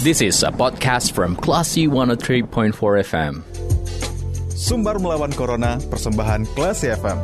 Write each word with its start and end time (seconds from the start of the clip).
This 0.00 0.24
is 0.24 0.40
a 0.40 0.48
podcast 0.48 1.12
from 1.12 1.36
Classy 1.36 1.84
103.4 1.84 2.72
FM. 3.04 3.44
Sumbar 4.56 4.96
melawan 4.96 5.28
Corona, 5.36 5.76
persembahan 5.76 6.48
Classy 6.56 6.88
FM. 6.88 7.20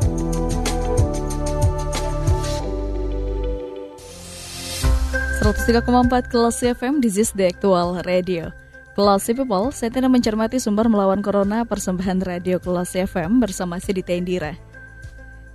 empat 5.89 6.29
Kelas 6.29 6.61
FM, 6.61 7.01
this 7.01 7.17
is 7.17 7.33
the 7.33 7.49
actual 7.49 7.97
radio. 8.05 8.53
Kelas 8.93 9.25
People, 9.25 9.73
saya 9.73 9.89
tidak 9.89 10.13
mencermati 10.13 10.61
sumber 10.61 10.85
melawan 10.93 11.25
Corona 11.25 11.65
persembahan 11.65 12.29
radio 12.29 12.61
Kelas 12.61 12.93
FM 12.93 13.41
bersama 13.41 13.81
Sidita 13.81 14.13
Indira. 14.13 14.53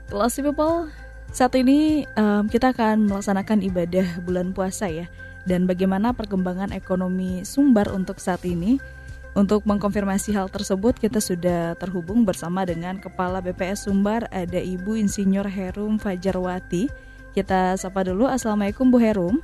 Kelas 0.09 0.41
People, 0.41 0.89
saat 1.29 1.53
ini 1.53 2.01
um, 2.17 2.49
kita 2.49 2.73
akan 2.73 3.05
melaksanakan 3.05 3.61
ibadah 3.61 4.25
bulan 4.25 4.57
puasa 4.57 4.89
ya 4.89 5.05
dan 5.45 5.65
bagaimana 5.65 6.13
perkembangan 6.13 6.73
ekonomi 6.75 7.41
Sumbar 7.47 7.89
untuk 7.93 8.17
saat 8.17 8.43
ini. 8.45 8.81
Untuk 9.31 9.63
mengkonfirmasi 9.63 10.35
hal 10.35 10.51
tersebut, 10.51 10.99
kita 10.99 11.23
sudah 11.23 11.79
terhubung 11.79 12.27
bersama 12.27 12.67
dengan 12.67 12.99
Kepala 12.99 13.39
BPS 13.39 13.87
Sumbar, 13.87 14.27
ada 14.27 14.59
Ibu 14.59 14.99
Insinyur 14.99 15.47
Herum 15.47 15.95
Fajarwati. 15.95 16.91
Kita 17.31 17.79
sapa 17.79 18.03
dulu, 18.03 18.27
Assalamualaikum 18.27 18.91
Bu 18.91 18.99
Herum. 18.99 19.39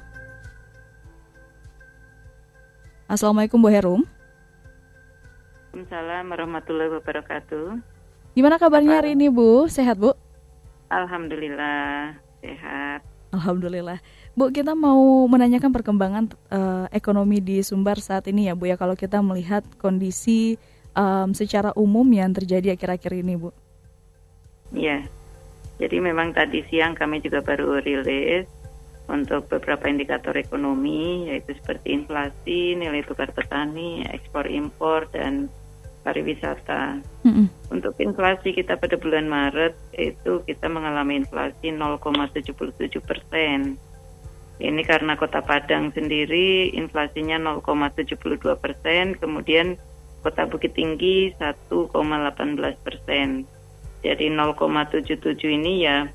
Assalamualaikum 3.08 3.64
Bu 3.64 3.72
Herum. 3.72 4.02
Waalaikumsalam 5.78 6.26
warahmatullahi 6.34 6.92
wabarakatuh. 7.00 7.66
Gimana 8.34 8.58
kabarnya 8.58 8.98
hari 8.98 9.14
ini 9.14 9.30
Bu? 9.30 9.70
Sehat 9.70 10.02
Bu? 10.02 10.10
Alhamdulillah, 10.90 12.18
sehat. 12.42 13.06
Alhamdulillah. 13.30 14.02
Bu, 14.38 14.54
kita 14.54 14.78
mau 14.78 15.26
menanyakan 15.26 15.74
perkembangan 15.74 16.30
uh, 16.54 16.86
ekonomi 16.94 17.42
di 17.42 17.58
Sumbar 17.66 17.98
saat 17.98 18.30
ini 18.30 18.46
ya, 18.46 18.54
Bu 18.54 18.70
ya. 18.70 18.78
Kalau 18.78 18.94
kita 18.94 19.18
melihat 19.18 19.66
kondisi 19.82 20.62
um, 20.94 21.34
secara 21.34 21.74
umum 21.74 22.06
yang 22.14 22.38
terjadi 22.38 22.78
akhir-akhir 22.78 23.18
ini, 23.18 23.34
Bu. 23.34 23.50
Iya. 24.78 25.10
Jadi 25.82 25.98
memang 25.98 26.38
tadi 26.38 26.62
siang 26.70 26.94
kami 26.94 27.18
juga 27.26 27.42
baru 27.42 27.82
rilis 27.82 28.46
untuk 29.10 29.50
beberapa 29.50 29.90
indikator 29.90 30.38
ekonomi, 30.38 31.34
yaitu 31.34 31.58
seperti 31.58 31.98
inflasi, 31.98 32.78
nilai 32.78 33.02
tukar 33.10 33.34
petani, 33.34 34.06
ekspor 34.06 34.46
impor 34.46 35.10
dan 35.18 35.50
pariwisata. 36.06 37.02
Mm 37.26 37.32
-hmm. 37.34 37.48
Untuk 37.74 37.98
inflasi 37.98 38.54
kita 38.54 38.78
pada 38.78 39.02
bulan 39.02 39.26
Maret 39.26 39.74
itu 39.98 40.46
kita 40.46 40.70
mengalami 40.70 41.26
inflasi 41.26 41.74
0,77 41.74 43.02
persen 43.02 43.82
ini 44.58 44.82
karena 44.82 45.14
Kota 45.14 45.46
Padang 45.46 45.94
sendiri 45.94 46.74
inflasinya 46.74 47.38
0,72 47.62 48.18
persen, 48.58 49.14
kemudian 49.14 49.78
Kota 50.26 50.50
Bukit 50.50 50.74
Tinggi 50.74 51.30
1,18 51.38 51.94
persen. 52.82 53.46
Jadi 54.02 54.26
0,77 54.34 55.18
ini 55.46 55.86
ya 55.86 56.10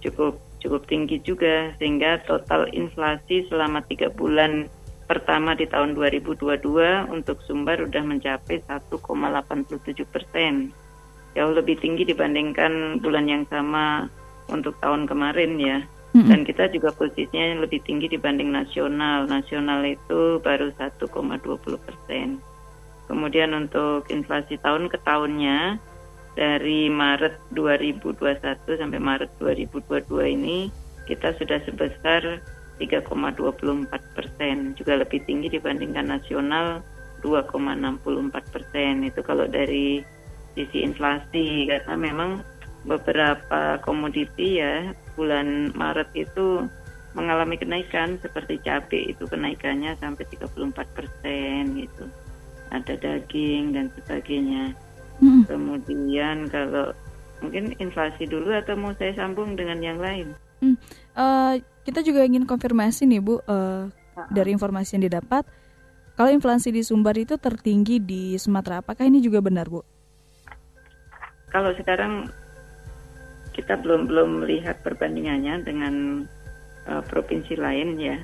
cukup 0.00 0.40
cukup 0.60 0.84
tinggi 0.88 1.20
juga 1.24 1.72
sehingga 1.80 2.20
total 2.28 2.68
inflasi 2.76 3.48
selama 3.48 3.80
tiga 3.88 4.12
bulan 4.12 4.68
pertama 5.08 5.56
di 5.56 5.66
tahun 5.66 5.96
2022 5.96 6.62
untuk 7.10 7.42
Sumbar 7.42 7.82
sudah 7.82 8.04
mencapai 8.04 8.62
1,87 8.68 10.06
persen. 10.06 10.70
Jauh 11.34 11.54
lebih 11.54 11.80
tinggi 11.80 12.06
dibandingkan 12.06 13.02
bulan 13.02 13.26
yang 13.26 13.44
sama 13.50 14.06
untuk 14.52 14.76
tahun 14.78 15.10
kemarin 15.10 15.58
ya. 15.58 15.78
Mm-hmm. 16.10 16.26
Dan 16.26 16.40
kita 16.42 16.64
juga 16.74 16.90
posisinya 16.90 17.62
lebih 17.62 17.80
tinggi 17.86 18.10
dibanding 18.10 18.50
nasional. 18.50 19.30
Nasional 19.30 19.86
itu 19.86 20.42
baru 20.42 20.74
1,20 20.74 21.06
persen. 21.86 22.42
Kemudian 23.06 23.54
untuk 23.54 24.10
inflasi 24.10 24.58
tahun 24.58 24.90
ke 24.90 24.98
tahunnya 25.06 25.78
dari 26.34 26.90
Maret 26.90 27.54
2021 27.54 28.58
sampai 28.78 29.00
Maret 29.02 29.30
2022 29.42 30.34
ini 30.34 30.70
kita 31.10 31.34
sudah 31.34 31.58
sebesar 31.66 32.38
3,24 32.78 33.90
persen, 34.16 34.72
juga 34.78 35.02
lebih 35.02 35.20
tinggi 35.26 35.52
dibandingkan 35.52 36.06
nasional 36.06 36.80
2,64 37.20 38.54
persen. 38.54 39.04
Itu 39.04 39.20
kalau 39.20 39.44
dari 39.44 40.00
sisi 40.56 40.82
inflasi 40.82 41.68
karena 41.68 41.94
memang 41.94 42.40
beberapa 42.86 43.80
komoditi 43.84 44.60
ya. 44.62 44.92
Bulan 45.14 45.76
Maret 45.76 46.10
itu 46.16 46.64
mengalami 47.12 47.58
kenaikan 47.58 48.16
seperti 48.22 48.62
cabai 48.62 49.10
itu 49.10 49.26
kenaikannya 49.26 49.98
sampai 49.98 50.24
34 50.30 50.96
persen 50.96 51.62
gitu. 51.74 52.04
Ada 52.70 52.94
daging 52.96 53.74
dan 53.74 53.86
sebagainya. 53.98 54.76
Hmm. 55.20 55.44
kemudian 55.44 56.48
kalau 56.48 56.96
mungkin 57.44 57.76
inflasi 57.76 58.24
dulu 58.24 58.56
atau 58.56 58.72
mau 58.72 58.96
saya 58.96 59.12
sambung 59.12 59.52
dengan 59.52 59.76
yang 59.84 60.00
lain? 60.00 60.32
Hmm. 60.64 60.80
uh, 61.12 61.60
kita 61.84 62.00
juga 62.00 62.24
ingin 62.24 62.48
konfirmasi 62.48 63.04
nih 63.04 63.20
bu. 63.20 63.36
Uh, 63.44 63.84
uh 64.16 64.28
dari 64.32 64.52
informasi 64.52 64.96
yang 64.96 65.08
didapat 65.08 65.44
kalau 66.20 66.28
inflasi 66.28 66.68
di 66.68 66.84
Sumbar 66.84 67.16
itu 67.16 67.40
tertinggi 67.40 67.96
di 67.96 68.36
Sumatera 68.36 68.84
apakah 68.84 69.08
ini 69.08 69.24
juga 69.24 69.40
benar 69.40 69.72
bu? 69.72 69.80
Kalau 71.48 71.72
sekarang 71.72 72.28
kita 73.60 73.76
belum 73.76 74.08
belum 74.08 74.28
melihat 74.40 74.80
perbandingannya 74.80 75.60
dengan 75.60 76.24
uh, 76.88 77.04
provinsi 77.04 77.60
lain 77.60 78.00
ya. 78.00 78.16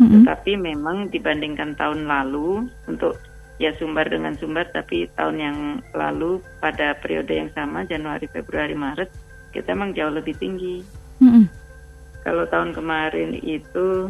Mm-hmm. 0.00 0.24
Tetapi 0.24 0.52
memang 0.56 1.12
dibandingkan 1.12 1.76
tahun 1.76 2.08
lalu 2.08 2.72
untuk 2.88 3.20
ya 3.60 3.76
sumber 3.76 4.08
dengan 4.08 4.32
sumber, 4.40 4.64
tapi 4.72 5.10
tahun 5.18 5.36
yang 5.36 5.58
lalu 5.92 6.40
pada 6.64 6.96
periode 6.96 7.36
yang 7.36 7.52
sama 7.52 7.84
Januari, 7.84 8.24
Februari, 8.32 8.72
Maret 8.72 9.12
kita 9.52 9.76
memang 9.76 9.92
jauh 9.92 10.14
lebih 10.16 10.32
tinggi. 10.40 10.80
Mm-hmm. 11.20 11.44
Kalau 12.24 12.48
tahun 12.48 12.72
kemarin 12.72 13.36
itu 13.44 14.08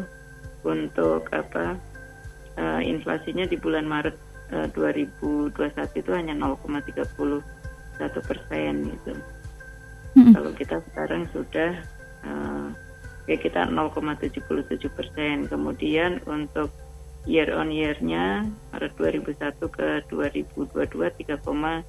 untuk 0.62 1.27
apa 1.34 1.75
uh, 2.59 2.81
inflasinya 2.83 3.47
di 3.47 3.59
bulan 3.59 3.87
Maret 3.87 4.16
uh, 4.55 4.69
2021 4.75 5.55
itu 5.99 6.10
hanya 6.15 6.34
0,31 6.37 7.43
persen 8.28 8.72
gitu. 8.95 9.12
Hmm. 10.18 10.34
Kalau 10.34 10.50
kita 10.50 10.82
sekarang 10.90 11.30
sudah 11.30 11.78
uh, 12.26 12.74
ya 13.30 13.36
kita 13.38 13.70
0,77 13.70 14.42
persen. 14.90 15.46
Kemudian 15.46 16.18
untuk 16.26 16.74
year 17.22 17.54
on 17.54 17.70
year-nya 17.70 18.50
Maret 18.74 18.98
2001 18.98 19.62
ke 19.62 19.88
2022 20.10 20.74
3,24. 20.90 21.86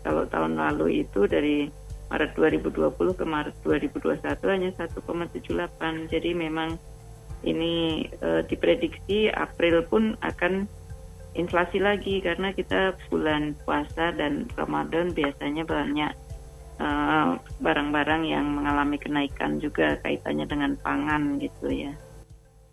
Kalau 0.00 0.24
tahun 0.32 0.52
lalu 0.56 1.04
itu 1.04 1.28
dari 1.28 1.68
Maret 2.08 2.32
2020 2.40 3.20
ke 3.20 3.24
Maret 3.28 3.56
2021 3.60 4.24
hanya 4.48 4.70
1,78. 4.80 6.08
Jadi 6.08 6.30
memang 6.32 6.80
ini 7.44 8.08
uh, 8.24 8.40
diprediksi 8.48 9.28
April 9.28 9.84
pun 9.84 10.16
akan 10.24 10.64
inflasi 11.36 11.82
lagi 11.82 12.22
karena 12.22 12.54
kita 12.54 12.94
bulan 13.10 13.58
puasa 13.66 14.14
dan 14.14 14.46
Ramadan 14.54 15.12
biasanya 15.12 15.66
banyak 15.66 16.14
barang-barang 17.62 18.22
uh, 18.26 18.30
yang 18.30 18.46
mengalami 18.50 18.98
kenaikan 18.98 19.62
juga 19.62 19.98
kaitannya 20.02 20.46
dengan 20.46 20.74
pangan 20.82 21.38
gitu 21.38 21.70
ya. 21.70 21.92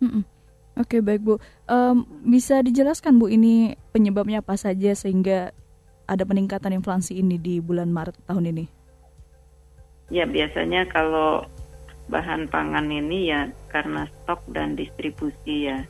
Mm-mm. 0.02 0.26
Oke 0.72 1.04
baik 1.04 1.20
bu, 1.20 1.34
um, 1.68 2.08
bisa 2.24 2.64
dijelaskan 2.64 3.20
bu 3.20 3.28
ini 3.28 3.76
penyebabnya 3.92 4.40
apa 4.40 4.56
saja 4.56 4.96
sehingga 4.96 5.52
ada 6.08 6.24
peningkatan 6.24 6.72
inflasi 6.72 7.20
ini 7.20 7.36
di 7.36 7.60
bulan 7.60 7.92
Maret 7.92 8.16
tahun 8.24 8.56
ini? 8.56 8.64
Ya 10.08 10.24
biasanya 10.24 10.88
kalau 10.88 11.44
bahan 12.08 12.48
pangan 12.48 12.88
ini 12.88 13.30
ya 13.30 13.52
karena 13.68 14.08
stok 14.08 14.42
dan 14.52 14.74
distribusi 14.74 15.70
ya 15.70 15.84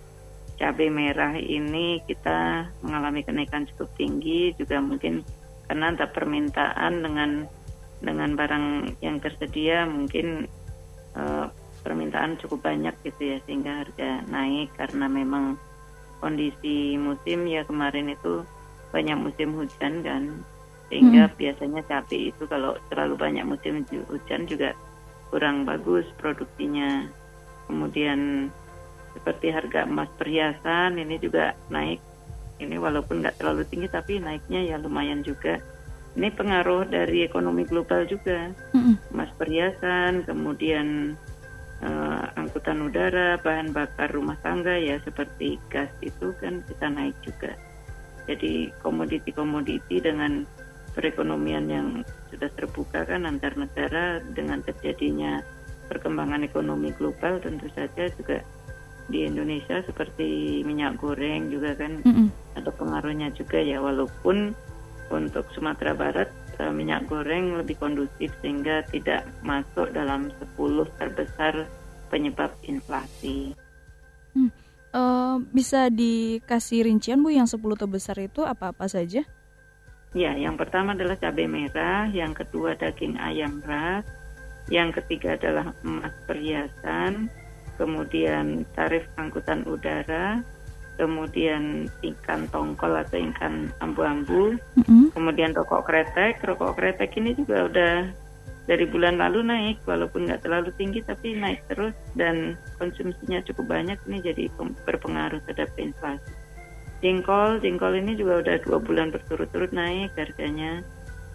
cabai 0.60 0.92
merah 0.92 1.34
ini 1.34 1.98
kita 2.06 2.70
mengalami 2.84 3.24
kenaikan 3.26 3.66
cukup 3.72 3.90
tinggi 3.98 4.54
juga 4.54 4.78
mungkin 4.78 5.26
karena 5.66 5.90
ada 5.90 6.06
permintaan 6.06 7.02
dengan 7.02 7.30
dengan 8.02 8.34
barang 8.34 8.98
yang 8.98 9.22
tersedia 9.22 9.86
mungkin 9.86 10.50
uh, 11.14 11.46
permintaan 11.86 12.38
cukup 12.38 12.66
banyak 12.66 12.94
gitu 13.06 13.34
ya 13.34 13.38
sehingga 13.46 13.86
harga 13.86 14.26
naik 14.30 14.74
karena 14.74 15.06
memang 15.06 15.58
kondisi 16.22 16.94
musim 16.98 17.46
ya 17.50 17.66
kemarin 17.66 18.14
itu 18.14 18.46
banyak 18.94 19.18
musim 19.18 19.54
hujan 19.58 20.02
kan. 20.06 20.22
Sehingga 20.92 21.26
hmm. 21.26 21.36
biasanya 21.40 21.82
cabai 21.88 22.30
itu 22.30 22.44
kalau 22.46 22.76
terlalu 22.92 23.14
banyak 23.16 23.44
musim 23.48 23.82
hujan 23.88 24.46
juga 24.46 24.76
kurang 25.32 25.64
bagus 25.64 26.04
produksinya. 26.20 27.08
Kemudian 27.66 28.52
seperti 29.16 29.50
harga 29.50 29.88
emas 29.88 30.12
perhiasan 30.20 31.00
ini 31.00 31.16
juga 31.18 31.56
naik. 31.72 31.98
Ini 32.60 32.78
walaupun 32.78 33.24
nggak 33.24 33.42
terlalu 33.42 33.66
tinggi 33.66 33.88
tapi 33.90 34.22
naiknya 34.22 34.62
ya 34.62 34.76
lumayan 34.78 35.24
juga 35.24 35.58
ini 36.12 36.28
pengaruh 36.28 36.84
dari 36.88 37.24
ekonomi 37.24 37.64
global 37.64 38.04
juga, 38.04 38.52
mm-hmm. 38.76 39.32
perhiasan, 39.40 40.28
kemudian 40.28 41.16
uh, 41.80 42.24
angkutan 42.36 42.84
udara, 42.84 43.40
bahan 43.40 43.72
bakar 43.72 44.12
rumah 44.12 44.36
tangga 44.44 44.76
ya 44.76 45.00
seperti 45.00 45.56
gas 45.72 45.88
itu 46.04 46.36
kan 46.36 46.60
kita 46.68 46.86
naik 46.92 47.16
juga. 47.24 47.56
Jadi 48.28 48.70
komoditi-komoditi 48.84 50.04
dengan 50.04 50.44
perekonomian 50.92 51.66
yang 51.66 51.88
sudah 52.28 52.52
terbuka 52.54 53.08
kan 53.08 53.24
antar 53.24 53.56
negara 53.56 54.20
dengan 54.36 54.60
terjadinya 54.60 55.40
perkembangan 55.88 56.44
ekonomi 56.44 56.92
global 56.96 57.40
tentu 57.40 57.66
saja 57.72 58.12
juga 58.14 58.44
di 59.10 59.26
Indonesia 59.26 59.82
seperti 59.82 60.62
minyak 60.62 61.00
goreng 61.00 61.50
juga 61.50 61.74
kan 61.74 62.00
mm 62.00 62.12
-mm. 62.12 62.28
ada 62.56 62.70
pengaruhnya 62.70 63.34
juga 63.34 63.58
ya 63.58 63.82
walaupun 63.82 64.54
untuk 65.12 65.46
Sumatera 65.52 65.92
Barat 65.92 66.32
uh, 66.58 66.72
minyak 66.72 67.06
goreng 67.06 67.60
lebih 67.60 67.76
kondusif 67.76 68.32
sehingga 68.40 68.82
tidak 68.88 69.28
masuk 69.44 69.92
dalam 69.92 70.32
10 70.56 70.88
terbesar 70.98 71.68
penyebab 72.08 72.52
inflasi. 72.64 73.52
Hmm. 74.32 74.50
Uh, 74.92 75.40
bisa 75.56 75.88
dikasih 75.88 76.84
rincian 76.84 77.24
Bu 77.24 77.32
yang 77.32 77.48
10 77.48 77.56
terbesar 77.76 78.16
itu 78.20 78.44
apa-apa 78.44 78.84
saja? 78.88 79.24
Ya, 80.12 80.36
yang 80.36 80.60
pertama 80.60 80.92
adalah 80.92 81.16
cabai 81.16 81.48
merah, 81.48 82.04
yang 82.12 82.36
kedua 82.36 82.76
daging 82.76 83.16
ayam 83.16 83.64
ras, 83.64 84.04
yang 84.68 84.92
ketiga 84.92 85.40
adalah 85.40 85.72
emas 85.80 86.12
perhiasan, 86.28 87.32
kemudian 87.80 88.68
tarif 88.76 89.08
angkutan 89.16 89.64
udara, 89.64 90.44
kemudian 90.96 91.88
ikan 92.02 92.48
tongkol 92.52 92.92
atau 92.96 93.18
ikan 93.32 93.72
ambu-ambu, 93.80 94.56
mm-hmm. 94.78 95.16
kemudian 95.16 95.56
rokok 95.56 95.88
kretek. 95.88 96.40
Rokok 96.44 96.76
kretek 96.76 97.16
ini 97.16 97.32
juga 97.36 97.68
udah 97.68 97.94
dari 98.70 98.86
bulan 98.86 99.18
lalu 99.18 99.42
naik, 99.42 99.76
walaupun 99.88 100.28
nggak 100.28 100.46
terlalu 100.46 100.70
tinggi 100.78 101.02
tapi 101.02 101.34
naik 101.34 101.64
terus 101.66 101.96
dan 102.14 102.54
konsumsinya 102.78 103.42
cukup 103.42 103.74
banyak 103.74 103.98
ini 104.06 104.18
jadi 104.22 104.44
berpengaruh 104.86 105.42
terhadap 105.48 105.72
inflasi. 105.80 106.30
Jengkol, 107.02 107.58
jengkol 107.58 107.98
ini 107.98 108.14
juga 108.14 108.46
udah 108.46 108.56
dua 108.62 108.78
bulan 108.78 109.10
berturut-turut 109.10 109.74
naik 109.74 110.14
harganya. 110.14 110.86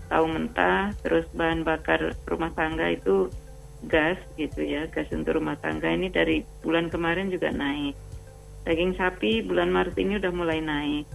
Tahu 0.08 0.24
mentah, 0.24 0.96
terus 1.04 1.28
bahan 1.36 1.68
bakar 1.68 2.16
rumah 2.24 2.48
tangga 2.56 2.96
itu 2.96 3.28
gas 3.92 4.16
gitu 4.40 4.64
ya, 4.64 4.88
gas 4.88 5.12
untuk 5.12 5.36
rumah 5.36 5.60
tangga 5.60 5.92
ini 5.92 6.08
dari 6.08 6.48
bulan 6.64 6.88
kemarin 6.88 7.28
juga 7.28 7.52
naik 7.52 8.07
Daging 8.68 9.00
sapi 9.00 9.48
bulan 9.48 9.72
Maret 9.72 9.96
ini 9.96 10.20
udah 10.20 10.32
mulai 10.36 10.60
naik. 10.60 11.08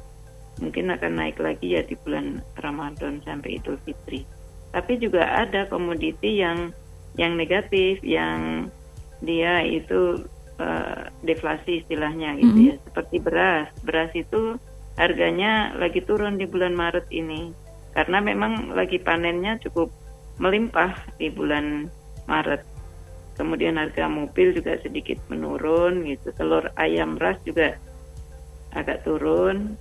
Mungkin 0.64 0.88
akan 0.88 1.12
naik 1.20 1.36
lagi 1.36 1.76
ya 1.76 1.84
di 1.84 1.92
bulan 2.00 2.40
Ramadan 2.56 3.20
sampai 3.28 3.60
Idul 3.60 3.76
Fitri. 3.84 4.24
Tapi 4.72 4.96
juga 4.96 5.28
ada 5.28 5.68
komoditi 5.68 6.40
yang 6.40 6.72
yang 7.20 7.36
negatif, 7.36 8.00
yang 8.00 8.72
dia 9.20 9.60
itu 9.68 10.24
uh, 10.56 11.12
deflasi 11.28 11.84
istilahnya 11.84 12.40
gitu 12.40 12.56
mm 12.56 12.56
-hmm. 12.56 12.70
ya. 12.72 12.76
Seperti 12.88 13.16
beras. 13.20 13.68
Beras 13.84 14.12
itu 14.16 14.56
harganya 14.96 15.76
lagi 15.76 16.00
turun 16.00 16.40
di 16.40 16.48
bulan 16.48 16.72
Maret 16.72 17.04
ini. 17.12 17.52
Karena 17.92 18.24
memang 18.24 18.72
lagi 18.72 18.96
panennya 18.96 19.60
cukup 19.60 19.92
melimpah 20.40 20.96
di 21.20 21.28
bulan 21.28 21.92
Maret 22.24 22.71
kemudian 23.38 23.80
harga 23.80 24.06
mobil 24.08 24.52
juga 24.56 24.78
sedikit 24.80 25.18
menurun 25.28 26.04
gitu. 26.08 26.32
Telur 26.36 26.70
ayam 26.76 27.16
ras 27.16 27.38
juga 27.44 27.76
agak 28.72 29.04
turun. 29.04 29.76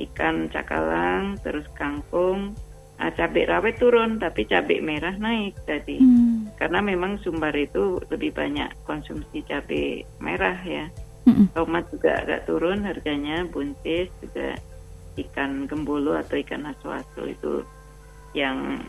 Ikan 0.00 0.48
cakalang 0.48 1.36
terus 1.44 1.68
kangkung. 1.76 2.56
Nah, 3.02 3.10
cabai 3.18 3.50
rawit 3.50 3.82
turun 3.82 4.22
tapi 4.22 4.46
cabai 4.46 4.78
merah 4.78 5.16
naik 5.18 5.58
tadi. 5.66 5.98
Hmm. 5.98 6.46
karena 6.62 6.78
memang 6.78 7.18
sumber 7.18 7.50
itu 7.58 7.98
lebih 8.06 8.30
banyak 8.30 8.70
konsumsi 8.86 9.42
cabai 9.42 10.06
merah 10.22 10.54
ya. 10.62 10.86
Hmm. 11.22 11.46
tomat 11.54 11.86
juga 11.90 12.18
agak 12.18 12.50
turun 12.50 12.82
harganya 12.82 13.46
buncis 13.46 14.10
juga 14.18 14.58
ikan 15.14 15.70
gembolo 15.70 16.18
atau 16.18 16.34
ikan 16.42 16.66
aswaso 16.66 17.22
itu 17.30 17.62
yang 18.34 18.82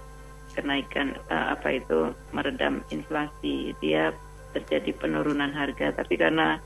kenaikan 0.53 1.17
uh, 1.29 1.57
apa 1.57 1.81
itu 1.81 2.13
meredam 2.31 2.85
inflasi 2.93 3.73
dia 3.81 4.13
terjadi 4.53 4.93
penurunan 4.95 5.49
harga 5.49 5.91
tapi 5.97 6.15
karena 6.15 6.61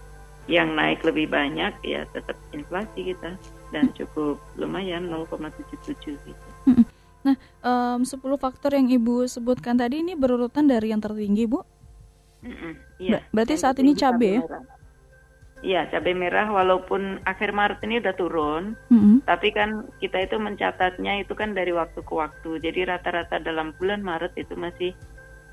yang 0.48 0.76
naik 0.76 1.04
lebih 1.04 1.28
banyak 1.28 1.76
ya 1.84 2.08
tetap 2.16 2.36
inflasi 2.56 3.12
kita 3.12 3.36
dan 3.76 3.92
cukup 3.92 4.40
lumayan 4.56 5.12
0,77 5.12 6.16
gitu. 6.16 6.48
Nah, 7.28 7.36
um, 8.00 8.08
10 8.08 8.24
faktor 8.40 8.72
yang 8.72 8.88
Ibu 8.88 9.28
sebutkan 9.28 9.76
tadi 9.76 10.00
ini 10.00 10.16
berurutan 10.16 10.64
dari 10.64 10.96
yang 10.96 11.04
tertinggi, 11.04 11.44
Bu? 11.44 11.60
Mm 12.40 12.56
-mm, 12.56 12.74
iya. 13.04 13.20
Berarti 13.36 13.60
saat 13.60 13.76
ini 13.84 13.92
cabai 13.92 14.40
ya? 14.40 14.77
Iya, 15.66 15.90
cabai 15.90 16.14
merah 16.14 16.46
walaupun 16.54 17.26
akhir 17.26 17.50
Maret 17.50 17.82
ini 17.82 17.98
udah 17.98 18.14
turun, 18.14 18.78
mm-hmm. 18.94 19.26
tapi 19.26 19.50
kan 19.50 19.90
kita 19.98 20.30
itu 20.30 20.38
mencatatnya 20.38 21.26
itu 21.26 21.34
kan 21.34 21.58
dari 21.58 21.74
waktu 21.74 21.98
ke 21.98 22.14
waktu. 22.14 22.62
Jadi 22.62 22.86
rata-rata 22.86 23.42
dalam 23.42 23.74
bulan 23.82 24.06
Maret 24.06 24.38
itu 24.38 24.54
masih 24.54 24.94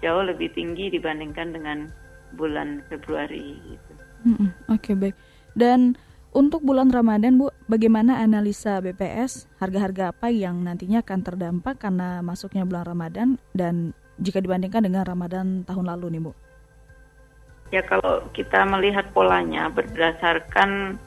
jauh 0.05 0.21
lebih 0.21 0.53
tinggi 0.53 0.93
dibandingkan 0.93 1.57
dengan 1.57 1.89
bulan 2.37 2.85
Februari. 2.93 3.57
Gitu. 3.65 3.93
Mm-hmm. 4.29 4.49
Oke 4.69 4.93
okay, 4.93 4.95
baik. 4.95 5.17
Dan 5.57 5.97
untuk 6.37 6.61
bulan 6.61 6.93
Ramadan, 6.93 7.41
Bu, 7.41 7.49
bagaimana 7.65 8.21
analisa 8.21 8.85
BPS 8.85 9.49
harga-harga 9.57 10.13
apa 10.13 10.29
yang 10.29 10.61
nantinya 10.67 11.01
akan 11.01 11.21
terdampak 11.25 11.81
karena 11.81 12.21
masuknya 12.21 12.69
bulan 12.69 12.85
Ramadan 12.85 13.29
dan 13.57 13.97
jika 14.21 14.43
dibandingkan 14.43 14.85
dengan 14.85 15.09
Ramadan 15.09 15.65
tahun 15.65 15.89
lalu 15.97 16.19
nih, 16.19 16.23
Bu? 16.29 16.33
Ya 17.73 17.83
kalau 17.83 18.29
kita 18.37 18.63
melihat 18.69 19.09
polanya 19.17 19.73
berdasarkan 19.73 21.01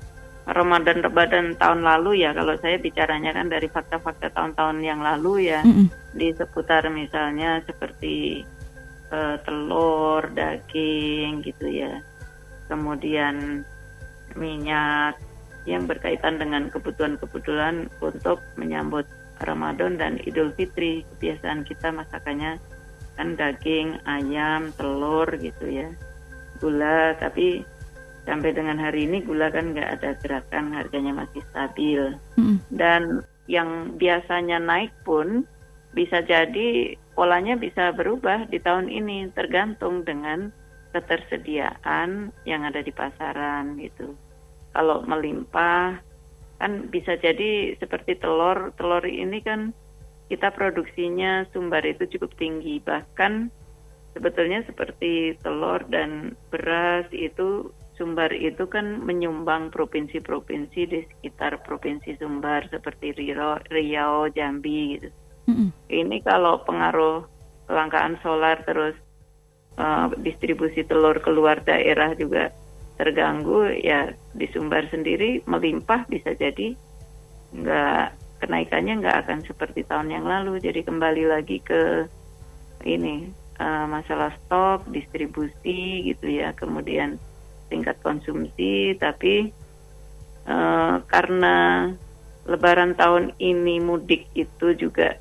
Ramadan-Ramadan 0.47 1.59
tahun 1.59 1.83
lalu 1.83 2.23
ya 2.23 2.31
kalau 2.31 2.55
saya 2.63 2.79
bicaranya 2.79 3.35
kan 3.35 3.51
dari 3.51 3.67
fakta-fakta 3.67 4.31
tahun-tahun 4.31 4.79
yang 4.79 5.03
lalu 5.03 5.51
ya 5.51 5.59
mm 5.59 5.73
-hmm. 5.75 5.87
di 6.15 6.31
seputar 6.31 6.87
misalnya 6.87 7.59
seperti 7.67 8.47
uh, 9.11 9.35
telur, 9.43 10.23
daging 10.31 11.43
gitu 11.43 11.67
ya. 11.67 11.99
Kemudian 12.71 13.67
minyak 14.39 15.19
yang 15.67 15.83
berkaitan 15.83 16.39
dengan 16.39 16.71
kebutuhan-kebutuhan 16.71 17.91
untuk 17.99 18.39
menyambut 18.55 19.03
Ramadan 19.43 19.99
dan 19.99 20.15
Idul 20.23 20.55
Fitri. 20.55 21.03
Kebiasaan 21.15 21.67
kita 21.67 21.91
masakannya 21.91 22.55
kan 23.19 23.35
daging, 23.35 23.99
ayam, 24.07 24.71
telur 24.79 25.27
gitu 25.35 25.67
ya 25.67 25.91
gula 26.59 27.15
tapi 27.17 27.63
sampai 28.27 28.51
dengan 28.51 28.75
hari 28.75 29.07
ini 29.07 29.23
gula 29.23 29.47
kan 29.47 29.71
nggak 29.71 30.01
ada 30.01 30.09
gerakan 30.19 30.75
harganya 30.75 31.13
masih 31.15 31.41
stabil. 31.53 32.13
Mm. 32.35 32.57
dan 32.75 33.23
yang 33.47 33.95
biasanya 33.95 34.59
naik 34.59 34.91
pun 35.07 35.47
bisa 35.95 36.19
jadi 36.21 36.99
polanya 37.15 37.55
bisa 37.55 37.95
berubah 37.95 38.45
di 38.51 38.59
tahun 38.61 38.91
ini 38.91 39.31
tergantung 39.33 40.03
dengan 40.03 40.51
ketersediaan 40.93 42.29
yang 42.43 42.67
ada 42.67 42.83
di 42.83 42.91
pasaran 42.91 43.79
gitu. 43.81 44.13
Kalau 44.75 45.01
melimpah 45.07 45.97
kan 46.61 46.89
bisa 46.93 47.17
jadi 47.17 47.73
seperti 47.81 48.17
telur. 48.21 48.73
Telur 48.77 49.01
ini 49.05 49.41
kan 49.41 49.73
kita 50.29 50.51
produksinya 50.53 51.47
sumber 51.49 51.81
itu 51.85 52.05
cukup 52.17 52.35
tinggi. 52.37 52.77
Bahkan 52.83 53.49
sebetulnya 54.17 54.65
seperti 54.65 55.37
telur 55.45 55.85
dan 55.93 56.33
beras 56.49 57.05
itu 57.13 57.69
Sumbar 57.97 58.29
itu 58.29 58.69
kan 58.69 59.01
menyumbang 59.01 59.73
provinsi-provinsi 59.73 60.81
di 60.85 61.01
sekitar 61.01 61.65
provinsi 61.65 62.13
Sumbar 62.21 62.69
seperti 62.69 63.09
Riau, 63.17 63.57
Riau 63.73 64.29
Jambi 64.29 65.01
gitu. 65.01 65.09
Mm-hmm. 65.49 65.69
Ini 65.89 66.17
kalau 66.21 66.61
pengaruh 66.61 67.25
kelangkaan 67.65 68.21
solar 68.21 68.61
terus 68.69 68.93
uh, 69.81 70.13
distribusi 70.21 70.85
telur 70.85 71.17
keluar 71.25 71.57
daerah 71.65 72.13
juga 72.13 72.53
terganggu 73.01 73.65
ya 73.81 74.13
di 74.33 74.45
Sumbar 74.53 74.85
sendiri 74.93 75.41
melimpah 75.49 76.05
bisa 76.05 76.37
jadi 76.37 76.77
nggak 77.57 78.05
kenaikannya 78.45 79.01
nggak 79.01 79.17
akan 79.25 79.39
seperti 79.41 79.81
tahun 79.89 80.13
yang 80.13 80.25
lalu 80.25 80.61
jadi 80.61 80.85
kembali 80.85 81.33
lagi 81.33 81.61
ke 81.65 82.05
ini 82.85 83.29
uh, 83.59 83.85
masalah 83.89 84.33
stok, 84.45 84.89
distribusi 84.93 86.13
gitu 86.13 86.25
ya, 86.29 86.53
kemudian 86.53 87.17
tingkat 87.67 87.99
konsumsi, 88.01 88.95
tapi 88.95 89.51
uh, 90.47 91.03
karena 91.09 91.91
Lebaran 92.47 92.95
tahun 92.95 93.35
ini 93.43 93.83
mudik 93.83 94.23
itu 94.31 94.71
juga 94.71 95.19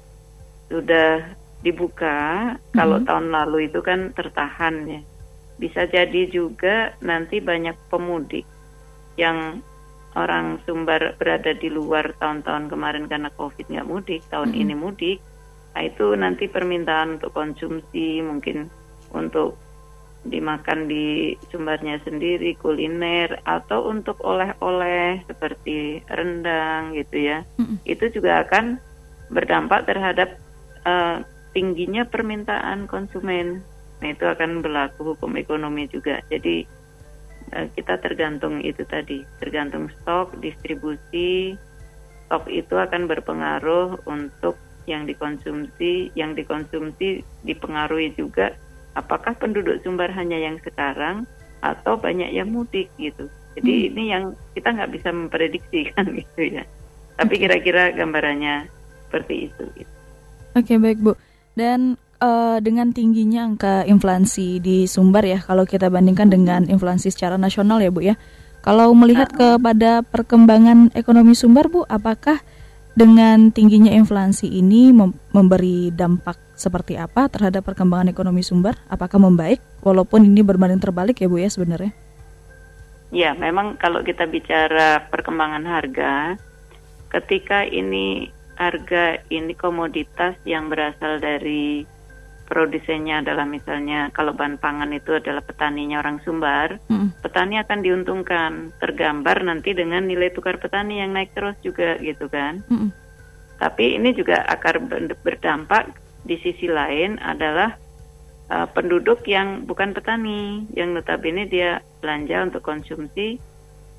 sudah 0.70 1.26
dibuka, 1.66 2.54
mm-hmm. 2.54 2.70
kalau 2.70 3.02
tahun 3.02 3.34
lalu 3.34 3.66
itu 3.66 3.82
kan 3.82 4.14
tertahan 4.14 4.86
ya. 4.86 5.00
Bisa 5.58 5.90
jadi 5.90 6.30
juga 6.30 6.94
nanti 7.02 7.42
banyak 7.42 7.74
pemudik 7.90 8.46
yang 9.18 9.58
orang 10.14 10.62
Sumbar 10.62 11.18
berada 11.18 11.50
di 11.50 11.66
luar 11.66 12.14
tahun-tahun 12.22 12.70
kemarin 12.70 13.10
karena 13.10 13.34
COVID 13.34 13.74
nggak 13.74 13.88
mudik, 13.90 14.22
tahun 14.30 14.54
mm-hmm. 14.54 14.62
ini 14.62 14.74
mudik 14.78 15.18
Nah, 15.76 15.84
itu 15.84 16.16
nanti 16.16 16.48
permintaan 16.48 17.20
untuk 17.20 17.36
konsumsi 17.36 18.24
mungkin 18.24 18.72
untuk 19.12 19.60
dimakan 20.24 20.88
di 20.88 21.36
sumbernya 21.52 22.00
sendiri 22.00 22.56
kuliner 22.56 23.44
atau 23.44 23.92
untuk 23.92 24.16
oleh-oleh 24.24 25.20
seperti 25.28 26.00
rendang 26.08 26.96
gitu 26.96 27.16
ya. 27.20 27.38
Mm-hmm. 27.60 27.76
itu 27.84 28.04
juga 28.08 28.40
akan 28.48 28.80
berdampak 29.28 29.84
terhadap 29.84 30.40
uh, 30.88 31.20
tingginya 31.52 32.08
permintaan 32.08 32.88
konsumen. 32.88 33.60
Nah 34.00 34.08
itu 34.16 34.24
akan 34.24 34.64
berlaku 34.64 35.12
hukum 35.12 35.36
ekonomi 35.36 35.92
juga. 35.92 36.24
Jadi 36.32 36.64
uh, 37.52 37.68
kita 37.76 38.00
tergantung 38.00 38.64
itu 38.64 38.80
tadi 38.88 39.20
tergantung 39.44 39.92
stok 40.00 40.40
distribusi. 40.40 41.52
Stok 42.26 42.48
itu 42.48 42.74
akan 42.80 43.04
berpengaruh 43.06 44.08
untuk 44.08 44.56
yang 44.86 45.04
dikonsumsi 45.04 46.14
yang 46.14 46.38
dikonsumsi 46.38 47.22
dipengaruhi 47.42 48.14
juga 48.14 48.54
apakah 48.96 49.36
penduduk 49.36 49.84
Sumbar 49.84 50.08
hanya 50.16 50.40
yang 50.40 50.56
sekarang 50.64 51.28
atau 51.60 52.00
banyak 52.00 52.32
yang 52.32 52.48
mudik 52.48 52.88
gitu. 52.96 53.28
Jadi 53.56 53.72
hmm. 53.72 53.88
ini 53.92 54.02
yang 54.12 54.24
kita 54.56 54.72
nggak 54.72 54.92
bisa 54.96 55.08
memprediksi 55.12 55.86
kan 55.92 56.08
gitu 56.08 56.40
ya. 56.42 56.64
Tapi 57.16 57.34
kira-kira 57.36 57.92
gambarannya 57.92 58.68
seperti 59.06 59.52
itu. 59.52 59.64
Gitu. 59.76 59.92
Oke 60.56 60.74
baik 60.80 60.98
Bu. 61.00 61.12
Dan 61.56 61.96
uh, 62.20 62.60
dengan 62.60 62.92
tingginya 62.92 63.48
angka 63.48 63.84
inflasi 63.88 64.60
di 64.60 64.84
Sumbar 64.84 65.24
ya, 65.24 65.40
kalau 65.40 65.64
kita 65.64 65.88
bandingkan 65.88 66.28
dengan 66.28 66.68
inflasi 66.68 67.12
secara 67.12 67.40
nasional 67.40 67.80
ya 67.80 67.92
Bu 67.92 68.04
ya. 68.04 68.16
Kalau 68.64 68.90
melihat 68.98 69.30
uh 69.30 69.56
kepada 69.56 70.02
perkembangan 70.02 70.90
ekonomi 70.98 71.38
Sumbar 71.38 71.70
Bu, 71.70 71.86
apakah 71.86 72.42
dengan 72.96 73.52
tingginya 73.52 73.92
inflasi 73.92 74.48
ini 74.48 74.88
memberi 75.30 75.92
dampak 75.92 76.40
seperti 76.56 76.96
apa 76.96 77.28
terhadap 77.28 77.68
perkembangan 77.68 78.08
ekonomi 78.08 78.40
Sumbar? 78.40 78.80
Apakah 78.88 79.20
membaik 79.20 79.60
walaupun 79.84 80.24
ini 80.24 80.40
berbanding 80.40 80.80
terbalik 80.80 81.20
ya 81.20 81.28
Bu 81.28 81.36
ya 81.36 81.52
sebenarnya? 81.52 81.92
Ya, 83.12 83.36
memang 83.36 83.76
kalau 83.78 84.00
kita 84.00 84.24
bicara 84.26 85.06
perkembangan 85.12 85.62
harga, 85.62 86.40
ketika 87.12 87.62
ini 87.68 88.32
harga 88.56 89.20
ini 89.28 89.52
komoditas 89.52 90.34
yang 90.48 90.72
berasal 90.72 91.20
dari 91.20 91.84
produsennya 92.46 93.20
adalah 93.20 93.44
misalnya 93.44 94.08
kalau 94.14 94.32
bahan 94.32 94.56
pangan 94.56 94.94
itu 94.94 95.18
adalah 95.18 95.42
petaninya 95.42 95.98
orang 95.98 96.22
Sumbar, 96.22 96.78
hmm. 96.86 97.20
petani 97.20 97.58
akan 97.58 97.82
diuntungkan 97.82 98.70
tergambar 98.78 99.42
nanti 99.42 99.74
dengan 99.74 100.06
nilai 100.06 100.30
tukar 100.30 100.62
petani 100.62 101.02
yang 101.02 101.12
naik 101.12 101.34
terus 101.34 101.58
juga 101.60 101.98
gitu 101.98 102.30
kan. 102.30 102.62
Hmm. 102.70 102.94
Tapi 103.58 103.98
ini 103.98 104.14
juga 104.14 104.46
akan 104.46 104.88
berdampak 105.20 105.90
di 106.22 106.38
sisi 106.40 106.70
lain 106.70 107.18
adalah 107.18 107.74
uh, 108.50 108.66
penduduk 108.70 109.26
yang 109.26 109.66
bukan 109.66 109.92
petani 109.92 110.66
yang 110.72 110.94
notabene 110.94 111.50
dia 111.50 111.82
belanja 111.98 112.46
untuk 112.46 112.62
konsumsi. 112.62 113.42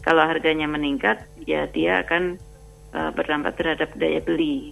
Kalau 0.08 0.24
harganya 0.24 0.72
meningkat, 0.72 1.27
ya 1.44 1.68
dia 1.68 2.00
akan 2.06 2.39
uh, 2.96 3.12
berdampak 3.12 3.60
terhadap 3.60 3.92
daya 4.00 4.24
beli. 4.24 4.72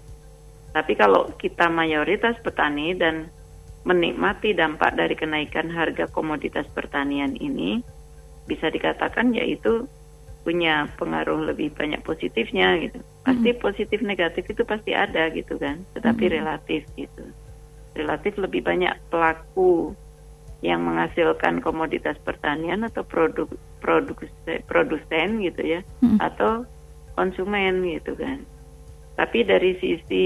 Tapi 0.72 0.96
kalau 0.96 1.32
kita 1.36 1.68
mayoritas 1.68 2.40
petani 2.40 2.96
dan 2.96 3.32
menikmati 3.86 4.58
dampak 4.58 4.98
dari 4.98 5.14
kenaikan 5.14 5.70
harga 5.70 6.10
komoditas 6.10 6.66
pertanian 6.74 7.38
ini 7.38 7.86
bisa 8.50 8.74
dikatakan 8.74 9.34
yaitu 9.38 9.86
punya 10.46 10.86
pengaruh 11.02 11.42
lebih 11.54 11.74
banyak 11.74 12.02
positifnya 12.06 12.78
gitu. 12.82 13.02
Pasti 13.26 13.50
mm 13.50 13.56
-hmm. 13.58 13.66
positif 13.66 14.00
negatif 14.06 14.46
itu 14.46 14.62
pasti 14.62 14.94
ada 14.94 15.30
gitu 15.34 15.58
kan, 15.58 15.82
tetapi 15.98 16.26
mm 16.26 16.30
-hmm. 16.30 16.38
relatif 16.42 16.82
gitu. 16.94 17.26
Relatif 17.98 18.34
lebih 18.38 18.62
banyak 18.62 18.94
pelaku 19.10 19.98
yang 20.62 20.86
menghasilkan 20.86 21.62
komoditas 21.62 22.18
pertanian 22.22 22.86
atau 22.86 23.02
produk 23.06 23.50
produk 23.82 24.18
produsen 24.70 25.42
gitu 25.42 25.62
ya 25.62 25.82
mm 26.02 26.14
-hmm. 26.14 26.18
atau 26.22 26.66
konsumen 27.18 27.86
gitu 27.86 28.14
kan. 28.14 28.46
Tapi 29.18 29.46
dari 29.46 29.78
sisi 29.82 30.26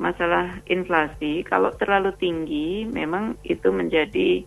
masalah 0.00 0.64
inflasi 0.64 1.44
kalau 1.44 1.68
terlalu 1.76 2.16
tinggi 2.16 2.88
memang 2.88 3.36
itu 3.44 3.68
menjadi 3.68 4.40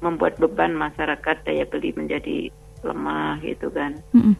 membuat 0.00 0.40
beban 0.40 0.72
masyarakat 0.72 1.44
daya 1.44 1.68
beli 1.68 1.92
menjadi 1.92 2.48
lemah 2.80 3.36
gitu 3.44 3.68
kan. 3.68 4.00
Mm-hmm. 4.16 4.34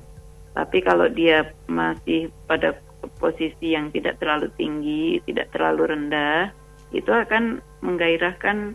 Tapi 0.57 0.79
kalau 0.81 1.13
dia 1.13 1.53
masih 1.69 2.33
pada 2.49 2.73
posisi 3.21 3.77
yang 3.77 3.93
tidak 3.93 4.17
terlalu 4.17 4.49
tinggi, 4.57 5.21
tidak 5.29 5.53
terlalu 5.53 5.93
rendah, 5.93 6.49
itu 6.97 7.13
akan 7.13 7.61
menggairahkan 7.85 8.73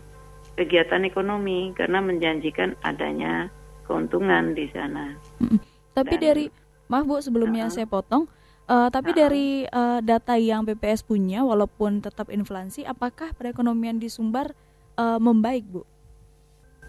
kegiatan 0.54 1.02
ekonomi 1.02 1.74
karena 1.74 1.98
menjanjikan 1.98 2.78
adanya 2.86 3.50
keuntungan 3.90 4.54
di 4.54 4.70
sana. 4.70 5.18
Mm-hmm. 5.42 5.58
Tapi 5.98 6.14
Dan, 6.18 6.22
dari 6.22 6.46
maaf 6.86 7.04
Bu 7.06 7.18
sebelumnya 7.18 7.66
uh, 7.66 7.72
saya 7.74 7.90
potong 7.90 8.30
Uh, 8.70 8.86
tapi 8.86 9.10
dari 9.10 9.66
uh, 9.66 9.98
data 9.98 10.38
yang 10.38 10.62
BPS 10.62 11.02
punya, 11.02 11.42
walaupun 11.42 11.98
tetap 11.98 12.30
inflasi, 12.30 12.86
apakah 12.86 13.34
perekonomian 13.34 13.98
di 13.98 14.06
Sumbar 14.06 14.54
uh, 14.94 15.18
membaik, 15.18 15.66
Bu? 15.66 15.82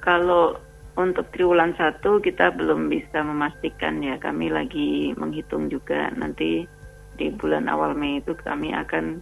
Kalau 0.05 0.61
untuk 0.93 1.25
triwulan 1.33 1.73
satu 1.73 2.21
kita 2.21 2.53
belum 2.53 2.85
bisa 2.85 3.25
memastikan 3.25 3.97
ya. 4.05 4.21
Kami 4.21 4.53
lagi 4.53 5.17
menghitung 5.17 5.73
juga 5.73 6.13
nanti 6.13 6.69
di 7.17 7.27
bulan 7.33 7.65
awal 7.65 7.97
Mei 7.97 8.21
itu 8.21 8.37
kami 8.37 8.77
akan 8.77 9.17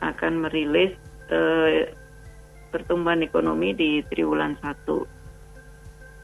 akan 0.00 0.32
merilis 0.40 0.96
uh, 1.28 1.84
pertumbuhan 2.72 3.20
ekonomi 3.20 3.76
di 3.76 4.00
triwulan 4.08 4.56
satu. 4.64 5.04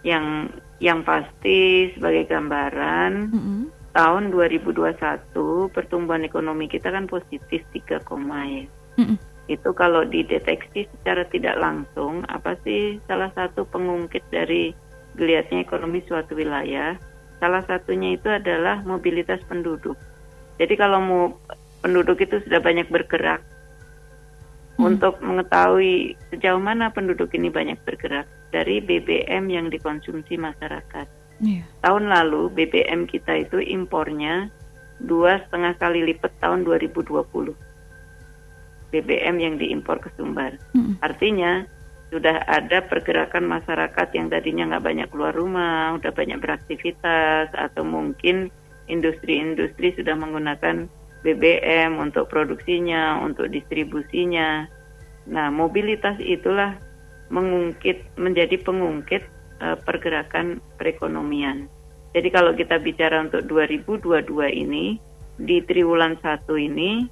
Yang 0.08 0.56
yang 0.80 1.04
pasti 1.04 1.92
sebagai 1.92 2.32
gambaran. 2.32 3.12
Mm 3.28 3.42
-hmm 3.44 3.79
tahun 3.90 4.30
2021 4.30 5.34
pertumbuhan 5.74 6.22
ekonomi 6.22 6.70
kita 6.70 6.94
kan 6.94 7.10
positif 7.10 7.62
3, 7.74 8.02
ya. 8.46 8.64
Mm 9.00 9.18
Itu 9.50 9.74
kalau 9.74 10.06
dideteksi 10.06 10.86
secara 10.86 11.26
tidak 11.26 11.58
langsung, 11.58 12.22
apa 12.30 12.54
sih 12.62 13.02
salah 13.10 13.34
satu 13.34 13.66
pengungkit 13.66 14.22
dari 14.30 14.70
geliatnya 15.18 15.66
ekonomi 15.66 16.06
suatu 16.06 16.38
wilayah? 16.38 16.94
Salah 17.42 17.66
satunya 17.66 18.14
itu 18.14 18.30
adalah 18.30 18.78
mobilitas 18.86 19.42
penduduk. 19.50 19.98
Jadi 20.54 20.74
kalau 20.78 20.98
mau 21.02 21.24
penduduk 21.82 22.22
itu 22.22 22.38
sudah 22.46 22.62
banyak 22.62 22.86
bergerak, 22.94 23.42
mm. 24.78 24.86
untuk 24.86 25.18
mengetahui 25.18 26.14
sejauh 26.30 26.62
mana 26.62 26.94
penduduk 26.94 27.34
ini 27.34 27.50
banyak 27.50 27.82
bergerak 27.82 28.30
dari 28.54 28.78
BBM 28.78 29.50
yang 29.50 29.66
dikonsumsi 29.66 30.38
masyarakat 30.38 31.19
Yeah. 31.40 31.64
Tahun 31.80 32.04
lalu 32.12 32.52
BBM 32.52 33.08
kita 33.08 33.48
itu 33.48 33.64
impornya 33.64 34.52
dua 35.00 35.40
setengah 35.48 35.72
kali 35.80 36.04
lipat 36.12 36.36
tahun 36.44 36.68
2020. 36.68 37.56
BBM 38.90 39.36
yang 39.40 39.54
diimpor 39.56 40.02
ke 40.02 40.12
Sumbar. 40.18 40.60
Mm. 40.76 41.00
Artinya 41.00 41.64
sudah 42.10 42.42
ada 42.44 42.82
pergerakan 42.84 43.46
masyarakat 43.46 44.08
yang 44.18 44.28
tadinya 44.28 44.74
nggak 44.74 44.84
banyak 44.84 45.08
keluar 45.14 45.32
rumah, 45.32 45.94
udah 45.94 46.10
banyak 46.10 46.42
beraktivitas, 46.42 47.54
atau 47.54 47.86
mungkin 47.86 48.50
industri-industri 48.90 49.94
sudah 49.94 50.18
menggunakan 50.18 50.90
BBM 51.22 52.02
untuk 52.02 52.26
produksinya, 52.26 53.22
untuk 53.22 53.46
distribusinya. 53.54 54.66
Nah, 55.30 55.54
mobilitas 55.54 56.18
itulah 56.18 56.74
mengungkit 57.30 58.02
menjadi 58.18 58.58
pengungkit 58.58 59.22
uh, 59.60 59.76
pergerakan 59.80 60.58
perekonomian. 60.80 61.68
Jadi 62.10 62.28
kalau 62.34 62.52
kita 62.58 62.82
bicara 62.82 63.22
untuk 63.22 63.46
2022 63.46 64.26
ini 64.50 64.98
di 65.38 65.62
triwulan 65.62 66.18
satu 66.18 66.58
ini 66.58 67.06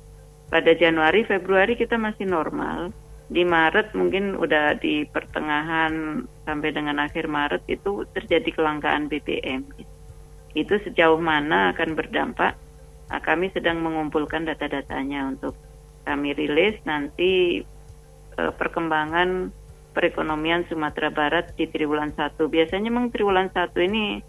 pada 0.51 0.75
Januari 0.75 1.23
Februari 1.23 1.79
kita 1.79 1.95
masih 1.95 2.27
normal. 2.27 2.91
Di 3.29 3.45
Maret 3.45 3.93
mungkin 3.93 4.41
udah 4.41 4.81
di 4.81 5.05
pertengahan 5.05 6.25
sampai 6.49 6.73
dengan 6.73 6.97
akhir 6.97 7.29
Maret 7.29 7.69
itu 7.69 8.09
terjadi 8.17 8.57
kelangkaan 8.57 9.13
BBM. 9.13 9.69
Itu 10.57 10.81
sejauh 10.81 11.21
mana 11.21 11.77
akan 11.77 11.93
berdampak? 11.93 12.57
Nah, 13.09 13.21
kami 13.21 13.53
sedang 13.53 13.85
mengumpulkan 13.85 14.49
data-datanya 14.49 15.29
untuk 15.29 15.53
kami 16.09 16.33
rilis 16.33 16.81
nanti 16.89 17.61
uh, 18.41 18.53
perkembangan 18.57 19.53
perekonomian 19.99 20.63
Sumatera 20.71 21.11
Barat 21.11 21.59
di 21.59 21.67
triwulan 21.67 22.15
satu. 22.15 22.47
Biasanya 22.47 22.87
memang 22.87 23.11
triwulan 23.11 23.51
satu 23.51 23.83
ini 23.83 24.23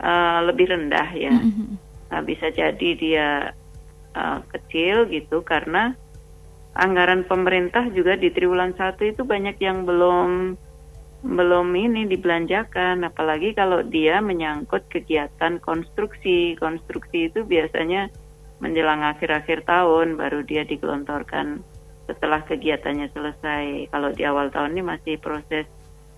uh, 0.00 0.40
lebih 0.48 0.72
rendah 0.72 1.08
ya. 1.12 1.36
Uh, 2.08 2.22
bisa 2.24 2.48
jadi 2.48 2.88
dia 2.96 3.52
uh, 4.16 4.40
kecil 4.48 5.04
gitu 5.12 5.44
karena 5.44 5.92
anggaran 6.72 7.28
pemerintah 7.28 7.84
juga 7.92 8.16
di 8.16 8.32
triwulan 8.32 8.72
satu 8.72 9.04
itu 9.04 9.28
banyak 9.28 9.60
yang 9.60 9.84
belum 9.84 10.56
belum 11.24 11.72
ini 11.72 12.04
dibelanjakan 12.04 13.00
apalagi 13.08 13.56
kalau 13.56 13.80
dia 13.80 14.20
menyangkut 14.20 14.84
kegiatan 14.92 15.56
konstruksi 15.64 16.52
konstruksi 16.60 17.32
itu 17.32 17.48
biasanya 17.48 18.12
menjelang 18.60 19.00
akhir-akhir 19.00 19.64
tahun 19.64 20.20
baru 20.20 20.44
dia 20.44 20.68
digelontorkan 20.68 21.64
setelah 22.04 22.44
kegiatannya 22.44 23.08
selesai. 23.12 23.88
Kalau 23.88 24.10
di 24.12 24.22
awal 24.24 24.52
tahun 24.52 24.76
ini 24.76 24.82
masih 24.84 25.14
proses 25.20 25.64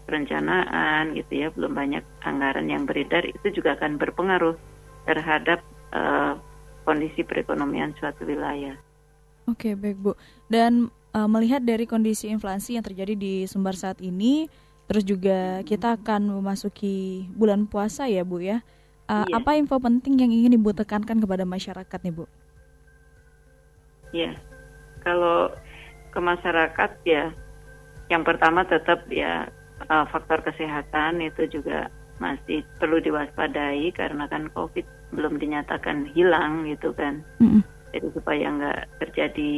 perencanaan 0.07 1.14
gitu 1.19 1.33
ya, 1.35 1.49
belum 1.50 1.75
banyak 1.75 2.05
anggaran 2.23 2.71
yang 2.71 2.87
beredar 2.87 3.26
itu 3.26 3.50
juga 3.50 3.75
akan 3.75 3.99
berpengaruh 3.99 4.55
terhadap 5.07 5.62
uh, 5.95 6.38
kondisi 6.87 7.26
perekonomian 7.26 7.95
suatu 7.99 8.23
wilayah. 8.26 8.78
Oke, 9.47 9.75
baik 9.78 9.99
Bu. 9.99 10.12
Dan 10.50 10.90
uh, 11.14 11.31
melihat 11.31 11.62
dari 11.62 11.87
kondisi 11.87 12.31
inflasi 12.31 12.78
yang 12.78 12.87
terjadi 12.87 13.14
di 13.14 13.47
Sumbar 13.47 13.78
saat 13.78 13.99
ini, 14.02 14.50
terus 14.87 15.02
juga 15.02 15.62
kita 15.66 15.99
akan 15.99 16.38
memasuki 16.38 17.26
bulan 17.35 17.66
puasa 17.66 18.07
ya 18.11 18.23
Bu 18.26 18.43
ya. 18.43 18.62
Uh, 19.07 19.23
iya. 19.31 19.38
Apa 19.38 19.55
info 19.55 19.78
penting 19.78 20.19
yang 20.19 20.35
ingin 20.35 20.59
Ibu 20.59 20.75
tekankan 20.75 21.23
kepada 21.23 21.47
masyarakat 21.47 21.99
nih 22.02 22.14
Bu? 22.14 22.26
Ya, 24.11 24.35
kalau 25.07 25.50
ke 26.16 26.20
masyarakat 26.25 26.90
ya, 27.04 27.28
yang 28.08 28.25
pertama 28.25 28.64
tetap 28.64 29.04
ya 29.12 29.52
uh, 29.92 30.08
faktor 30.08 30.40
kesehatan 30.40 31.20
itu 31.20 31.61
juga 31.61 31.92
masih 32.16 32.64
perlu 32.80 32.96
diwaspadai 33.04 33.92
karena 33.92 34.25
kan 34.25 34.49
COVID 34.56 35.12
belum 35.12 35.37
dinyatakan 35.37 36.08
hilang 36.16 36.64
gitu 36.64 36.96
kan. 36.96 37.20
Mm 37.37 37.61
-hmm. 37.61 37.62
Jadi 37.92 38.08
supaya 38.16 38.46
nggak 38.49 38.80
terjadi 39.04 39.52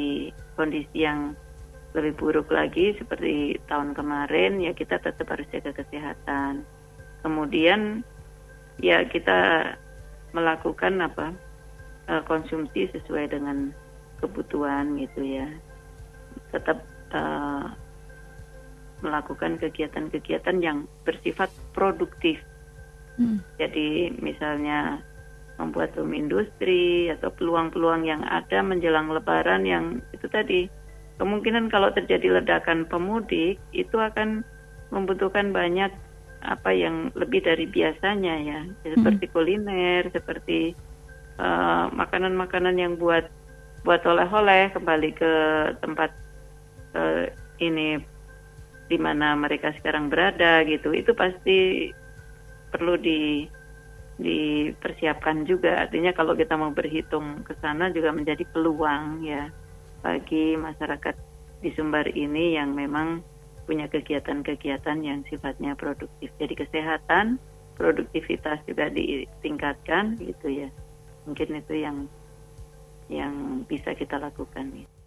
kondisi 0.58 1.06
yang 1.06 1.38
lebih 1.94 2.18
buruk 2.18 2.50
lagi 2.50 2.98
seperti 2.98 3.56
tahun 3.70 3.94
kemarin 3.94 4.58
ya 4.58 4.74
kita 4.74 4.98
tetap 4.98 5.30
harus 5.30 5.46
jaga 5.54 5.70
kesehatan. 5.70 6.66
Kemudian 7.22 8.02
ya 8.82 9.06
kita 9.06 9.72
melakukan 10.34 10.98
apa 11.06 11.30
uh, 12.10 12.22
konsumsi 12.26 12.90
sesuai 12.90 13.30
dengan 13.30 13.70
kebutuhan 14.18 14.98
gitu 14.98 15.22
ya. 15.22 15.46
Tetap 16.54 16.78
uh, 17.14 17.68
melakukan 19.02 19.58
kegiatan-kegiatan 19.62 20.58
yang 20.58 20.90
bersifat 21.06 21.50
produktif. 21.70 22.42
Hmm. 23.18 23.42
Jadi 23.58 24.14
misalnya 24.18 25.02
membuat 25.58 25.94
room 25.98 26.14
industri 26.14 27.10
atau 27.10 27.34
peluang-peluang 27.34 28.06
yang 28.06 28.22
ada 28.30 28.62
menjelang 28.62 29.10
lebaran 29.10 29.66
yang 29.66 29.98
itu 30.14 30.30
tadi 30.30 30.70
kemungkinan 31.18 31.66
kalau 31.66 31.90
terjadi 31.90 32.38
ledakan 32.38 32.86
pemudik 32.86 33.58
itu 33.74 33.96
akan 33.98 34.46
membutuhkan 34.94 35.50
banyak 35.50 35.90
apa 36.46 36.70
yang 36.70 37.10
lebih 37.18 37.42
dari 37.42 37.66
biasanya 37.66 38.34
ya 38.38 38.60
seperti 38.86 39.26
hmm. 39.26 39.34
kuliner 39.34 40.02
seperti 40.14 40.78
eh, 41.42 41.86
makanan-makanan 41.90 42.78
uh, 42.78 42.82
yang 42.86 42.94
buat 42.94 43.26
buat 43.82 44.06
oleh-oleh 44.06 44.70
kembali 44.70 45.10
ke 45.18 45.32
tempat 45.82 46.14
uh, 46.94 47.24
ini 47.58 47.98
di 48.88 48.96
mana 48.96 49.36
mereka 49.36 49.74
sekarang 49.76 50.08
berada 50.08 50.64
gitu 50.64 50.96
itu 50.96 51.12
pasti 51.12 51.90
perlu 52.72 52.96
di 52.96 53.44
dipersiapkan 54.18 55.46
juga. 55.46 55.86
Artinya 55.86 56.10
kalau 56.10 56.34
kita 56.34 56.58
mau 56.58 56.74
berhitung 56.74 57.46
ke 57.46 57.54
sana 57.62 57.88
juga 57.94 58.10
menjadi 58.10 58.42
peluang 58.50 59.22
ya 59.22 59.46
bagi 60.02 60.58
masyarakat 60.58 61.14
di 61.62 61.70
Sumbar 61.74 62.06
ini 62.10 62.58
yang 62.58 62.74
memang 62.74 63.22
punya 63.66 63.86
kegiatan-kegiatan 63.86 64.98
yang 65.06 65.22
sifatnya 65.30 65.78
produktif. 65.78 66.34
Jadi 66.38 66.54
kesehatan 66.58 67.38
produktivitas 67.78 68.58
juga 68.66 68.90
ditingkatkan 68.90 70.18
gitu 70.18 70.66
ya. 70.66 70.68
Mungkin 71.30 71.62
itu 71.62 71.74
yang 71.78 72.10
yang 73.06 73.62
bisa 73.70 73.94
kita 73.94 74.18
lakukan. 74.18 74.66
ya. 74.82 74.97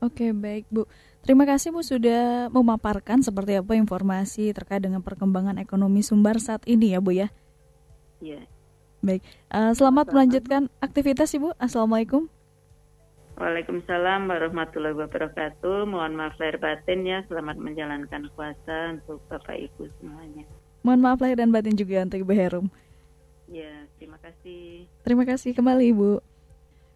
Oke 0.00 0.32
baik 0.32 0.64
Bu 0.72 0.88
Terima 1.20 1.44
kasih 1.44 1.68
Bu 1.68 1.84
sudah 1.84 2.48
memaparkan 2.48 3.20
seperti 3.20 3.60
apa 3.60 3.76
informasi 3.76 4.56
terkait 4.56 4.80
dengan 4.80 5.04
perkembangan 5.04 5.60
ekonomi 5.60 6.00
Sumbar 6.00 6.40
saat 6.40 6.64
ini 6.64 6.96
ya 6.96 7.00
Bu 7.04 7.12
ya. 7.12 7.28
Iya. 8.24 8.48
Baik, 9.00 9.24
uh, 9.52 9.72
selamat 9.72 10.12
melanjutkan 10.12 10.68
aktivitas 10.80 11.32
Ibu. 11.32 11.56
Assalamualaikum. 11.56 12.28
Waalaikumsalam 13.40 14.28
warahmatullahi 14.28 14.92
wabarakatuh. 14.92 15.88
Mohon 15.88 16.12
maaf 16.20 16.36
lahir 16.36 16.60
batin 16.60 17.08
ya. 17.08 17.24
Selamat 17.24 17.56
menjalankan 17.56 18.28
puasa 18.36 19.00
untuk 19.00 19.24
Bapak 19.32 19.56
Ibu 19.56 19.88
semuanya. 20.00 20.44
Mohon 20.84 21.00
maaf 21.00 21.18
lahir 21.24 21.40
dan 21.40 21.48
batin 21.48 21.76
juga 21.76 22.04
untuk 22.04 22.20
Ibu 22.20 22.32
Herum. 22.36 22.66
Ya, 23.48 23.88
terima 23.96 24.20
kasih. 24.20 24.84
Terima 25.00 25.24
kasih 25.24 25.56
kembali 25.56 25.96
Ibu. 25.96 26.20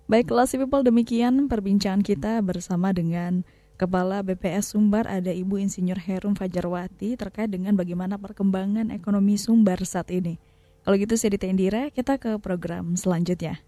Baik, 0.05 0.37
kelas 0.37 0.53
people 0.53 0.85
demikian 0.85 1.49
perbincangan 1.49 2.05
kita 2.05 2.37
bersama 2.45 2.93
dengan 2.93 3.41
Kepala 3.81 4.21
BPS 4.21 4.77
Sumbar 4.77 5.09
ada 5.09 5.33
Ibu 5.33 5.57
Insinyur 5.59 5.97
Herum 5.97 6.37
Fajarwati 6.37 7.17
terkait 7.17 7.49
dengan 7.49 7.73
bagaimana 7.73 8.21
perkembangan 8.21 8.93
ekonomi 8.93 9.41
Sumbar 9.41 9.81
saat 9.89 10.13
ini. 10.13 10.37
Kalau 10.85 11.01
gitu 11.01 11.17
saya 11.17 11.33
Dita 11.35 11.49
Indira, 11.49 11.89
kita 11.89 12.21
ke 12.21 12.37
program 12.37 13.01
selanjutnya. 13.01 13.65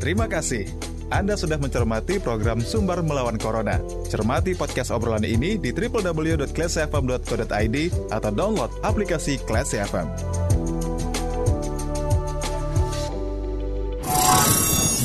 Terima 0.00 0.32
kasih. 0.32 0.64
Anda 1.12 1.36
sudah 1.36 1.60
mencermati 1.60 2.16
program 2.18 2.64
Sumbar 2.64 3.04
Melawan 3.04 3.36
Corona. 3.36 3.84
Cermati 4.08 4.56
podcast 4.56 4.88
obrolan 4.90 5.28
ini 5.28 5.60
di 5.60 5.76
www.classfm.co.id 5.76 7.76
atau 8.10 8.30
download 8.32 8.72
aplikasi 8.80 9.36
Class 9.44 9.76
FM. 9.76 10.08